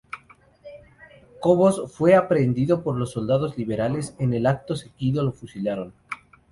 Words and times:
Cobos 1.39 1.91
fue 1.93 2.15
aprehendido 2.15 2.81
por 2.81 2.97
los 2.97 3.11
soldados 3.11 3.55
liberales 3.55 4.15
en 4.17 4.33
el 4.33 4.41
que 4.41 4.47
acto 4.49 4.75
seguido 4.75 5.21
lo 5.21 5.31
fusilaron. 5.31 5.93